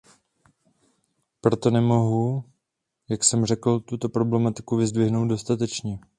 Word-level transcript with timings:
Proto 1.41 1.69
nemohu, 1.71 2.43
jak 3.09 3.23
jsem 3.23 3.45
řekl, 3.45 3.79
tuto 3.79 4.09
problematiku 4.09 4.75
vyzdvihnout 4.75 5.29
dostatečně. 5.29 5.99